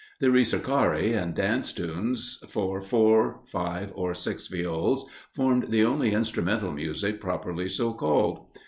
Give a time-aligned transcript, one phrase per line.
[0.19, 6.71] The ricercari and dance tunes for four, five, or six Viols, formed the only instrumental
[6.71, 8.47] music properly so called.